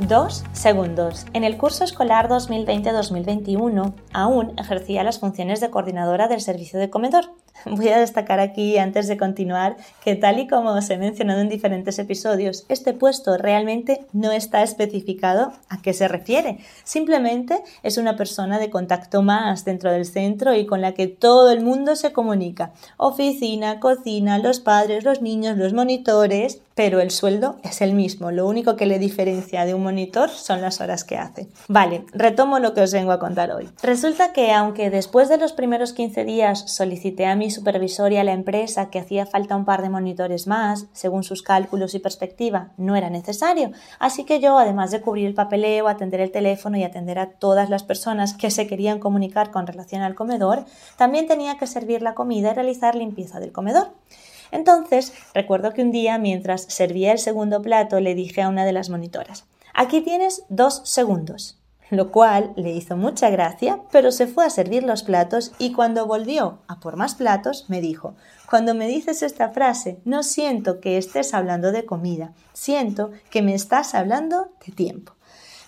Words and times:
Dos 0.00 0.44
segundos. 0.52 1.24
En 1.32 1.42
el 1.42 1.56
curso 1.56 1.82
escolar 1.82 2.28
2020-2021 2.28 3.94
aún 4.12 4.52
ejercía 4.58 5.02
las 5.02 5.20
funciones 5.20 5.62
de 5.62 5.70
coordinadora 5.70 6.28
del 6.28 6.42
servicio 6.42 6.78
de 6.78 6.90
comedor. 6.90 7.30
Voy 7.64 7.88
a 7.88 7.98
destacar 7.98 8.38
aquí, 8.38 8.76
antes 8.76 9.08
de 9.08 9.16
continuar, 9.16 9.78
que 10.04 10.14
tal 10.14 10.38
y 10.38 10.48
como 10.48 10.72
os 10.72 10.90
he 10.90 10.98
mencionado 10.98 11.40
en 11.40 11.48
diferentes 11.48 11.98
episodios, 11.98 12.66
este 12.68 12.92
puesto 12.92 13.38
realmente 13.38 14.04
no 14.12 14.32
está 14.32 14.62
especificado 14.62 15.54
a 15.70 15.80
qué 15.80 15.94
se 15.94 16.08
refiere. 16.08 16.58
Simplemente 16.84 17.62
es 17.82 17.96
una 17.96 18.16
persona 18.16 18.58
de 18.58 18.68
contacto 18.68 19.22
más 19.22 19.64
dentro 19.64 19.90
del 19.90 20.04
centro 20.04 20.54
y 20.54 20.66
con 20.66 20.82
la 20.82 20.92
que 20.92 21.06
todo 21.06 21.50
el 21.50 21.64
mundo 21.64 21.96
se 21.96 22.12
comunica. 22.12 22.74
Oficina, 22.98 23.80
cocina, 23.80 24.38
los 24.38 24.60
padres, 24.60 25.04
los 25.04 25.22
niños, 25.22 25.56
los 25.56 25.72
monitores, 25.72 26.60
pero 26.76 27.00
el 27.00 27.10
sueldo 27.10 27.56
es 27.62 27.80
el 27.80 27.94
mismo. 27.94 28.30
Lo 28.30 28.46
único 28.46 28.76
que 28.76 28.84
le 28.84 28.98
diferencia 28.98 29.64
de 29.64 29.72
un 29.72 29.82
monitor 29.82 30.28
son 30.28 30.60
las 30.60 30.82
horas 30.82 31.04
que 31.04 31.16
hace. 31.16 31.48
Vale, 31.68 32.04
retomo 32.12 32.58
lo 32.58 32.74
que 32.74 32.82
os 32.82 32.92
vengo 32.92 33.12
a 33.12 33.18
contar 33.18 33.50
hoy. 33.50 33.70
Resulta 33.82 34.34
que 34.34 34.52
aunque 34.52 34.90
después 34.90 35.30
de 35.30 35.38
los 35.38 35.54
primeros 35.54 35.94
15 35.94 36.26
días 36.26 36.70
solicité 36.70 37.24
a 37.24 37.34
mi 37.34 37.50
supervisor 37.50 38.12
y 38.12 38.18
a 38.18 38.24
la 38.24 38.34
empresa 38.34 38.90
que 38.90 38.98
hacía 38.98 39.24
falta 39.24 39.56
un 39.56 39.64
par 39.64 39.80
de 39.80 39.88
monitores 39.88 40.46
más, 40.46 40.84
según 40.92 41.24
sus 41.24 41.42
cálculos 41.42 41.94
y 41.94 41.98
perspectiva, 41.98 42.72
no 42.76 42.94
era 42.94 43.08
necesario. 43.08 43.70
Así 43.98 44.24
que 44.24 44.38
yo, 44.40 44.58
además 44.58 44.90
de 44.90 45.00
cubrir 45.00 45.26
el 45.26 45.34
papeleo, 45.34 45.88
atender 45.88 46.20
el 46.20 46.30
teléfono 46.30 46.76
y 46.76 46.84
atender 46.84 47.18
a 47.18 47.30
todas 47.30 47.70
las 47.70 47.84
personas 47.84 48.34
que 48.34 48.50
se 48.50 48.66
querían 48.66 48.98
comunicar 48.98 49.50
con 49.50 49.66
relación 49.66 50.02
al 50.02 50.14
comedor, 50.14 50.66
también 50.98 51.26
tenía 51.26 51.56
que 51.56 51.66
servir 51.66 52.02
la 52.02 52.12
comida 52.12 52.50
y 52.50 52.54
realizar 52.54 52.94
limpieza 52.94 53.40
del 53.40 53.52
comedor. 53.52 53.88
Entonces, 54.50 55.12
recuerdo 55.34 55.72
que 55.72 55.82
un 55.82 55.92
día, 55.92 56.18
mientras 56.18 56.62
servía 56.62 57.12
el 57.12 57.18
segundo 57.18 57.62
plato, 57.62 58.00
le 58.00 58.14
dije 58.14 58.42
a 58.42 58.48
una 58.48 58.64
de 58.64 58.72
las 58.72 58.90
monitoras, 58.90 59.44
aquí 59.74 60.00
tienes 60.00 60.44
dos 60.48 60.82
segundos, 60.84 61.58
lo 61.90 62.10
cual 62.10 62.52
le 62.56 62.72
hizo 62.72 62.96
mucha 62.96 63.30
gracia, 63.30 63.80
pero 63.92 64.10
se 64.10 64.26
fue 64.26 64.44
a 64.44 64.50
servir 64.50 64.82
los 64.82 65.02
platos 65.02 65.52
y 65.58 65.72
cuando 65.72 66.06
volvió 66.06 66.58
a 66.68 66.80
por 66.80 66.96
más 66.96 67.14
platos 67.14 67.66
me 67.68 67.80
dijo, 67.80 68.14
cuando 68.48 68.74
me 68.74 68.88
dices 68.88 69.22
esta 69.22 69.50
frase, 69.50 69.98
no 70.04 70.22
siento 70.22 70.80
que 70.80 70.98
estés 70.98 71.34
hablando 71.34 71.72
de 71.72 71.84
comida, 71.84 72.32
siento 72.52 73.10
que 73.30 73.42
me 73.42 73.54
estás 73.54 73.94
hablando 73.94 74.52
de 74.64 74.72
tiempo. 74.72 75.15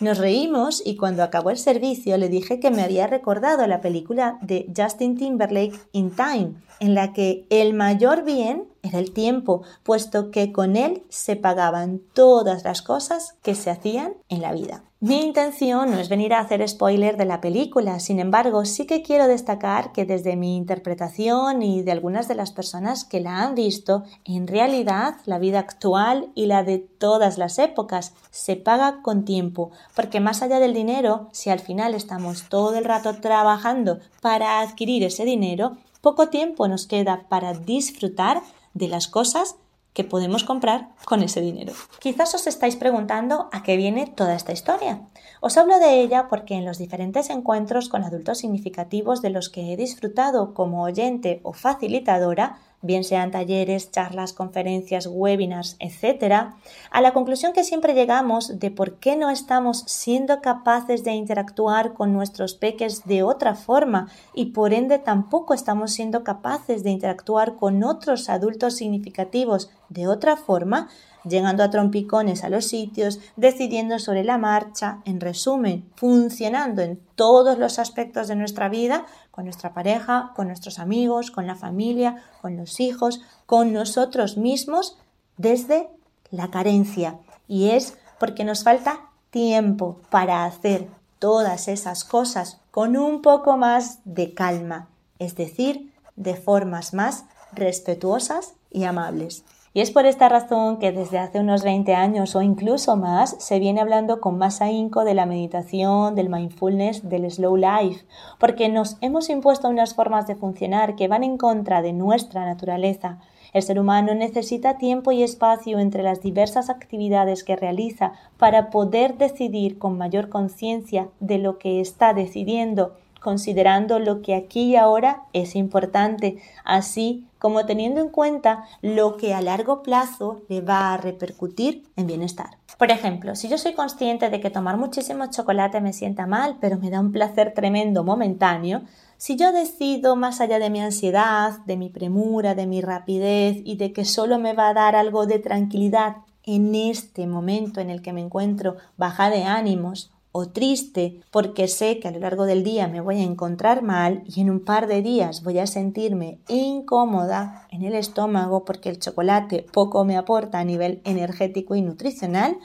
Nos 0.00 0.18
reímos 0.18 0.82
y 0.84 0.96
cuando 0.96 1.22
acabó 1.22 1.50
el 1.50 1.56
servicio 1.56 2.18
le 2.18 2.28
dije 2.28 2.58
que 2.58 2.70
me 2.70 2.82
había 2.82 3.06
recordado 3.06 3.66
la 3.66 3.80
película 3.80 4.38
de 4.42 4.66
Justin 4.76 5.16
Timberlake 5.16 5.78
In 5.92 6.10
Time, 6.10 6.54
en 6.80 6.94
la 6.94 7.12
que 7.12 7.46
el 7.48 7.74
mayor 7.74 8.24
bien 8.24 8.64
era 8.84 8.98
el 8.98 9.12
tiempo, 9.12 9.62
puesto 9.82 10.30
que 10.30 10.52
con 10.52 10.76
él 10.76 11.02
se 11.08 11.36
pagaban 11.36 12.00
todas 12.12 12.64
las 12.64 12.82
cosas 12.82 13.34
que 13.42 13.54
se 13.54 13.70
hacían 13.70 14.14
en 14.28 14.42
la 14.42 14.52
vida. 14.52 14.84
Mi 15.00 15.20
intención 15.20 15.90
no 15.90 15.98
es 15.98 16.08
venir 16.08 16.32
a 16.32 16.40
hacer 16.40 16.66
spoiler 16.66 17.18
de 17.18 17.26
la 17.26 17.42
película, 17.42 18.00
sin 18.00 18.20
embargo, 18.20 18.64
sí 18.64 18.86
que 18.86 19.02
quiero 19.02 19.28
destacar 19.28 19.92
que 19.92 20.06
desde 20.06 20.34
mi 20.34 20.56
interpretación 20.56 21.62
y 21.62 21.82
de 21.82 21.92
algunas 21.92 22.26
de 22.26 22.34
las 22.34 22.52
personas 22.52 23.04
que 23.04 23.20
la 23.20 23.42
han 23.42 23.54
visto, 23.54 24.04
en 24.24 24.46
realidad 24.46 25.16
la 25.26 25.38
vida 25.38 25.58
actual 25.58 26.30
y 26.34 26.46
la 26.46 26.62
de 26.62 26.78
todas 26.78 27.36
las 27.36 27.58
épocas 27.58 28.14
se 28.30 28.56
paga 28.56 29.02
con 29.02 29.26
tiempo, 29.26 29.72
porque 29.94 30.20
más 30.20 30.40
allá 30.40 30.58
del 30.58 30.72
dinero, 30.72 31.28
si 31.32 31.50
al 31.50 31.60
final 31.60 31.94
estamos 31.94 32.48
todo 32.48 32.74
el 32.76 32.86
rato 32.86 33.14
trabajando 33.16 33.98
para 34.22 34.60
adquirir 34.60 35.04
ese 35.04 35.26
dinero, 35.26 35.76
poco 36.00 36.28
tiempo 36.28 36.66
nos 36.66 36.86
queda 36.86 37.26
para 37.28 37.52
disfrutar 37.52 38.40
de 38.74 38.88
las 38.88 39.08
cosas 39.08 39.56
que 39.94 40.04
podemos 40.04 40.42
comprar 40.42 40.88
con 41.04 41.22
ese 41.22 41.40
dinero. 41.40 41.72
Quizás 42.00 42.34
os 42.34 42.46
estáis 42.46 42.74
preguntando 42.76 43.48
a 43.52 43.62
qué 43.62 43.76
viene 43.76 44.08
toda 44.08 44.34
esta 44.34 44.52
historia. 44.52 45.02
Os 45.40 45.56
hablo 45.56 45.78
de 45.78 46.00
ella 46.00 46.26
porque 46.28 46.54
en 46.54 46.64
los 46.64 46.78
diferentes 46.78 47.30
encuentros 47.30 47.88
con 47.88 48.02
adultos 48.02 48.38
significativos 48.38 49.22
de 49.22 49.30
los 49.30 49.48
que 49.48 49.72
he 49.72 49.76
disfrutado 49.76 50.52
como 50.52 50.82
oyente 50.82 51.40
o 51.44 51.52
facilitadora, 51.52 52.58
bien 52.84 53.02
sean 53.02 53.30
talleres, 53.30 53.90
charlas, 53.90 54.32
conferencias, 54.32 55.08
webinars, 55.10 55.76
etc., 55.80 56.54
a 56.90 57.00
la 57.00 57.12
conclusión 57.12 57.52
que 57.52 57.64
siempre 57.64 57.94
llegamos 57.94 58.58
de 58.58 58.70
por 58.70 58.98
qué 58.98 59.16
no 59.16 59.30
estamos 59.30 59.84
siendo 59.86 60.40
capaces 60.40 61.02
de 61.02 61.12
interactuar 61.12 61.94
con 61.94 62.12
nuestros 62.12 62.54
peques 62.54 63.04
de 63.04 63.22
otra 63.22 63.54
forma 63.54 64.08
y 64.34 64.46
por 64.46 64.72
ende 64.72 64.98
tampoco 64.98 65.54
estamos 65.54 65.92
siendo 65.92 66.24
capaces 66.24 66.84
de 66.84 66.90
interactuar 66.90 67.56
con 67.56 67.82
otros 67.82 68.28
adultos 68.28 68.76
significativos 68.76 69.70
de 69.88 70.06
otra 70.06 70.36
forma, 70.36 70.88
llegando 71.24 71.62
a 71.62 71.70
trompicones 71.70 72.44
a 72.44 72.48
los 72.48 72.66
sitios, 72.66 73.20
decidiendo 73.36 73.98
sobre 73.98 74.24
la 74.24 74.38
marcha, 74.38 75.00
en 75.04 75.20
resumen, 75.20 75.84
funcionando 75.96 76.82
en 76.82 77.00
todos 77.14 77.58
los 77.58 77.78
aspectos 77.78 78.28
de 78.28 78.36
nuestra 78.36 78.68
vida, 78.68 79.06
con 79.30 79.44
nuestra 79.44 79.74
pareja, 79.74 80.32
con 80.36 80.48
nuestros 80.48 80.78
amigos, 80.78 81.30
con 81.30 81.46
la 81.46 81.56
familia, 81.56 82.22
con 82.40 82.56
los 82.56 82.80
hijos, 82.80 83.20
con 83.46 83.72
nosotros 83.72 84.36
mismos, 84.36 84.96
desde 85.36 85.88
la 86.30 86.50
carencia. 86.50 87.18
Y 87.48 87.70
es 87.70 87.96
porque 88.18 88.44
nos 88.44 88.64
falta 88.64 89.00
tiempo 89.30 90.00
para 90.10 90.44
hacer 90.44 90.88
todas 91.18 91.68
esas 91.68 92.04
cosas 92.04 92.60
con 92.70 92.96
un 92.96 93.22
poco 93.22 93.56
más 93.56 93.98
de 94.04 94.34
calma, 94.34 94.88
es 95.18 95.36
decir, 95.36 95.92
de 96.16 96.36
formas 96.36 96.94
más 96.94 97.24
respetuosas 97.52 98.54
y 98.70 98.84
amables. 98.84 99.44
Y 99.76 99.80
es 99.80 99.90
por 99.90 100.06
esta 100.06 100.28
razón 100.28 100.78
que 100.78 100.92
desde 100.92 101.18
hace 101.18 101.40
unos 101.40 101.64
20 101.64 101.96
años 101.96 102.36
o 102.36 102.42
incluso 102.42 102.94
más 102.94 103.34
se 103.40 103.58
viene 103.58 103.80
hablando 103.80 104.20
con 104.20 104.38
más 104.38 104.62
ahínco 104.62 105.04
de 105.04 105.14
la 105.14 105.26
meditación, 105.26 106.14
del 106.14 106.28
mindfulness, 106.28 107.08
del 107.08 107.28
slow 107.28 107.56
life, 107.56 108.06
porque 108.38 108.68
nos 108.68 108.96
hemos 109.00 109.28
impuesto 109.28 109.68
unas 109.68 109.96
formas 109.96 110.28
de 110.28 110.36
funcionar 110.36 110.94
que 110.94 111.08
van 111.08 111.24
en 111.24 111.36
contra 111.38 111.82
de 111.82 111.92
nuestra 111.92 112.44
naturaleza. 112.44 113.18
El 113.52 113.64
ser 113.64 113.80
humano 113.80 114.14
necesita 114.14 114.78
tiempo 114.78 115.10
y 115.10 115.24
espacio 115.24 115.80
entre 115.80 116.04
las 116.04 116.22
diversas 116.22 116.70
actividades 116.70 117.42
que 117.42 117.56
realiza 117.56 118.12
para 118.38 118.70
poder 118.70 119.18
decidir 119.18 119.78
con 119.78 119.98
mayor 119.98 120.28
conciencia 120.28 121.08
de 121.18 121.38
lo 121.38 121.58
que 121.58 121.80
está 121.80 122.14
decidiendo 122.14 122.92
considerando 123.24 123.98
lo 123.98 124.22
que 124.22 124.36
aquí 124.36 124.62
y 124.64 124.76
ahora 124.76 125.22
es 125.32 125.56
importante, 125.56 126.36
así 126.64 127.26
como 127.38 127.66
teniendo 127.66 128.00
en 128.00 128.10
cuenta 128.10 128.64
lo 128.82 129.16
que 129.16 129.34
a 129.34 129.40
largo 129.40 129.82
plazo 129.82 130.42
le 130.48 130.60
va 130.60 130.92
a 130.92 130.98
repercutir 130.98 131.88
en 131.96 132.06
bienestar. 132.06 132.58
Por 132.78 132.90
ejemplo, 132.90 133.34
si 133.34 133.48
yo 133.48 133.56
soy 133.56 133.72
consciente 133.72 134.30
de 134.30 134.40
que 134.40 134.50
tomar 134.50 134.76
muchísimo 134.76 135.26
chocolate 135.30 135.80
me 135.80 135.92
sienta 135.92 136.26
mal, 136.26 136.58
pero 136.60 136.78
me 136.78 136.90
da 136.90 137.00
un 137.00 137.12
placer 137.12 137.54
tremendo 137.54 138.04
momentáneo, 138.04 138.82
si 139.16 139.36
yo 139.36 139.52
decido 139.52 140.16
más 140.16 140.40
allá 140.40 140.58
de 140.58 140.70
mi 140.70 140.80
ansiedad, 140.80 141.58
de 141.66 141.76
mi 141.76 141.88
premura, 141.88 142.54
de 142.54 142.66
mi 142.66 142.82
rapidez 142.82 143.56
y 143.64 143.76
de 143.76 143.92
que 143.92 144.04
solo 144.04 144.38
me 144.38 144.52
va 144.52 144.68
a 144.68 144.74
dar 144.74 144.96
algo 144.96 145.26
de 145.26 145.38
tranquilidad 145.38 146.16
en 146.42 146.74
este 146.74 147.26
momento 147.26 147.80
en 147.80 147.90
el 147.90 148.02
que 148.02 148.12
me 148.12 148.20
encuentro 148.20 148.76
baja 148.98 149.30
de 149.30 149.44
ánimos 149.44 150.10
o 150.36 150.48
triste 150.48 151.20
porque 151.30 151.68
sé 151.68 152.00
que 152.00 152.08
a 152.08 152.10
lo 152.10 152.18
largo 152.18 152.44
del 152.44 152.64
día 152.64 152.88
me 152.88 153.00
voy 153.00 153.20
a 153.20 153.22
encontrar 153.22 153.82
mal 153.82 154.24
y 154.26 154.40
en 154.40 154.50
un 154.50 154.64
par 154.64 154.88
de 154.88 155.00
días 155.00 155.44
voy 155.44 155.60
a 155.60 155.68
sentirme 155.68 156.40
incómoda 156.48 157.68
en 157.70 157.84
el 157.84 157.94
estómago 157.94 158.64
porque 158.64 158.88
el 158.88 158.98
chocolate 158.98 159.64
poco 159.72 160.04
me 160.04 160.16
aporta 160.16 160.58
a 160.58 160.64
nivel 160.64 161.00
energético 161.04 161.76
y 161.76 161.82
nutricional, 161.82 162.58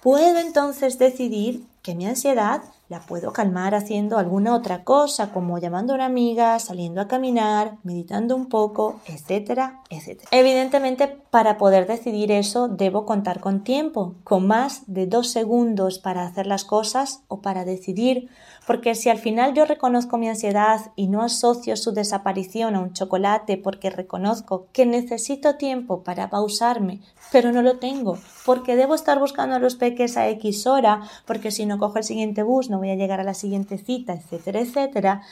puedo 0.00 0.38
entonces 0.38 1.00
decidir 1.00 1.64
que 1.82 1.96
mi 1.96 2.06
ansiedad 2.06 2.62
la 2.92 3.00
puedo 3.00 3.32
calmar 3.32 3.74
haciendo 3.74 4.18
alguna 4.18 4.54
otra 4.54 4.84
cosa, 4.84 5.32
como 5.32 5.56
llamando 5.58 5.94
a 5.94 5.96
una 5.96 6.04
amiga, 6.04 6.58
saliendo 6.58 7.00
a 7.00 7.08
caminar, 7.08 7.78
meditando 7.84 8.36
un 8.36 8.50
poco, 8.50 9.00
etcétera, 9.06 9.80
etcétera. 9.88 10.28
Evidentemente, 10.30 11.08
para 11.30 11.56
poder 11.56 11.86
decidir 11.86 12.30
eso, 12.30 12.68
debo 12.68 13.06
contar 13.06 13.40
con 13.40 13.64
tiempo, 13.64 14.14
con 14.24 14.46
más 14.46 14.82
de 14.86 15.06
dos 15.06 15.30
segundos 15.30 15.98
para 15.98 16.26
hacer 16.26 16.46
las 16.46 16.64
cosas 16.64 17.22
o 17.28 17.40
para 17.40 17.64
decidir, 17.64 18.28
porque 18.66 18.94
si 18.94 19.08
al 19.08 19.18
final 19.18 19.54
yo 19.54 19.64
reconozco 19.64 20.18
mi 20.18 20.28
ansiedad 20.28 20.92
y 20.94 21.08
no 21.08 21.22
asocio 21.22 21.76
su 21.78 21.92
desaparición 21.92 22.74
a 22.74 22.80
un 22.80 22.92
chocolate 22.92 23.56
porque 23.56 23.88
reconozco 23.88 24.66
que 24.72 24.84
necesito 24.84 25.56
tiempo 25.56 26.02
para 26.02 26.28
pausarme, 26.28 27.00
pero 27.32 27.52
no 27.52 27.62
lo 27.62 27.78
tengo, 27.78 28.18
porque 28.44 28.76
debo 28.76 28.94
estar 28.94 29.18
buscando 29.18 29.56
a 29.56 29.58
los 29.58 29.76
peques 29.76 30.18
a 30.18 30.28
X 30.28 30.66
hora, 30.66 31.00
porque 31.26 31.50
si 31.50 31.64
no 31.64 31.78
cojo 31.78 31.96
el 31.96 32.04
siguiente 32.04 32.42
bus 32.42 32.68
no 32.68 32.78
voy 32.82 32.90
a 32.90 32.96
llegar 32.96 33.20
a 33.20 33.24
la 33.24 33.34
siguiente 33.34 33.78
cita, 33.78 34.12
etcétera, 34.12 34.60
etcétera, 34.60 35.22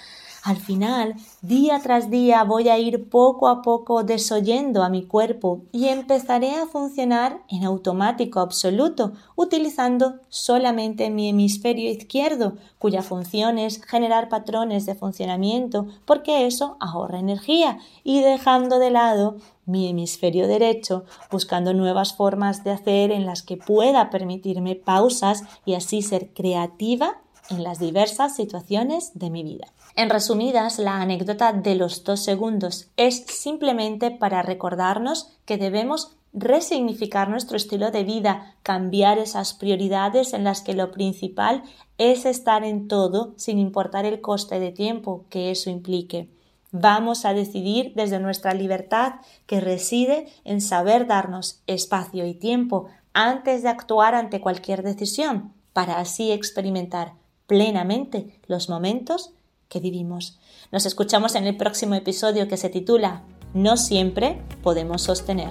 Al 0.42 0.56
final, 0.56 1.16
día 1.42 1.80
tras 1.82 2.08
día 2.08 2.44
voy 2.44 2.70
a 2.70 2.78
ir 2.78 3.10
poco 3.10 3.46
a 3.48 3.60
poco 3.60 4.04
desoyendo 4.04 4.82
a 4.82 4.88
mi 4.88 5.04
cuerpo 5.04 5.60
y 5.70 5.88
empezaré 5.88 6.54
a 6.54 6.66
funcionar 6.66 7.42
en 7.50 7.62
automático 7.64 8.40
absoluto, 8.40 9.12
utilizando 9.36 10.20
solamente 10.30 11.10
mi 11.10 11.28
hemisferio 11.28 11.90
izquierdo, 11.90 12.54
cuya 12.78 13.02
función 13.02 13.58
es 13.58 13.84
generar 13.84 14.30
patrones 14.30 14.86
de 14.86 14.94
funcionamiento, 14.94 15.88
porque 16.06 16.46
eso 16.46 16.78
ahorra 16.80 17.18
energía, 17.18 17.78
y 18.02 18.20
dejando 18.22 18.78
de 18.78 18.90
lado 18.90 19.36
mi 19.66 19.88
hemisferio 19.88 20.48
derecho, 20.48 21.04
buscando 21.30 21.74
nuevas 21.74 22.14
formas 22.14 22.64
de 22.64 22.70
hacer 22.70 23.12
en 23.12 23.26
las 23.26 23.42
que 23.42 23.58
pueda 23.58 24.08
permitirme 24.08 24.74
pausas 24.74 25.44
y 25.66 25.74
así 25.74 26.00
ser 26.00 26.30
creativa 26.32 27.18
en 27.50 27.62
las 27.64 27.78
diversas 27.78 28.36
situaciones 28.36 29.12
de 29.14 29.30
mi 29.30 29.42
vida. 29.42 29.66
En 29.96 30.08
resumidas, 30.08 30.78
la 30.78 31.00
anécdota 31.00 31.52
de 31.52 31.74
los 31.74 32.04
dos 32.04 32.20
segundos 32.20 32.88
es 32.96 33.24
simplemente 33.26 34.10
para 34.10 34.42
recordarnos 34.42 35.36
que 35.44 35.58
debemos 35.58 36.16
resignificar 36.32 37.28
nuestro 37.28 37.56
estilo 37.56 37.90
de 37.90 38.04
vida, 38.04 38.54
cambiar 38.62 39.18
esas 39.18 39.52
prioridades 39.52 40.32
en 40.32 40.44
las 40.44 40.62
que 40.62 40.74
lo 40.74 40.92
principal 40.92 41.64
es 41.98 42.24
estar 42.24 42.64
en 42.64 42.88
todo 42.88 43.34
sin 43.36 43.58
importar 43.58 44.06
el 44.06 44.20
coste 44.20 44.60
de 44.60 44.70
tiempo 44.70 45.24
que 45.28 45.50
eso 45.50 45.70
implique. 45.70 46.30
Vamos 46.72 47.24
a 47.24 47.34
decidir 47.34 47.92
desde 47.96 48.20
nuestra 48.20 48.54
libertad 48.54 49.14
que 49.46 49.60
reside 49.60 50.28
en 50.44 50.60
saber 50.60 51.08
darnos 51.08 51.62
espacio 51.66 52.24
y 52.26 52.34
tiempo 52.34 52.86
antes 53.12 53.64
de 53.64 53.68
actuar 53.68 54.14
ante 54.14 54.40
cualquier 54.40 54.84
decisión, 54.84 55.52
para 55.72 55.98
así 55.98 56.30
experimentar 56.30 57.14
plenamente 57.50 58.40
los 58.46 58.68
momentos 58.68 59.32
que 59.68 59.80
vivimos. 59.80 60.38
Nos 60.70 60.86
escuchamos 60.86 61.34
en 61.34 61.48
el 61.48 61.56
próximo 61.56 61.96
episodio 61.96 62.46
que 62.46 62.56
se 62.56 62.68
titula 62.68 63.24
No 63.54 63.76
siempre 63.76 64.40
podemos 64.62 65.02
sostener. 65.02 65.50